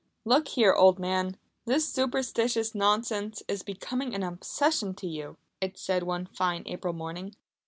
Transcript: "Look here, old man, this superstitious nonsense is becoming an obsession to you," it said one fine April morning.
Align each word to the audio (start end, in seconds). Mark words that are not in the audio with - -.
"Look 0.25 0.47
here, 0.47 0.73
old 0.73 0.97
man, 0.97 1.37
this 1.65 1.87
superstitious 1.87 2.73
nonsense 2.73 3.43
is 3.47 3.61
becoming 3.61 4.15
an 4.15 4.23
obsession 4.23 4.95
to 4.95 5.05
you," 5.05 5.37
it 5.61 5.77
said 5.77 6.01
one 6.01 6.25
fine 6.25 6.63
April 6.65 6.93
morning. 6.93 7.35